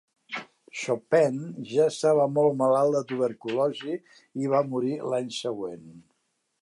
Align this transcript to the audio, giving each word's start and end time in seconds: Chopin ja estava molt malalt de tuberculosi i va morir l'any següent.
Chopin 0.83 1.35
ja 1.73 1.85
estava 1.93 2.25
molt 2.37 2.57
malalt 2.63 2.97
de 2.97 3.03
tuberculosi 3.13 3.99
i 4.47 4.51
va 4.55 4.63
morir 4.73 4.99
l'any 5.13 5.29
següent. 5.43 5.87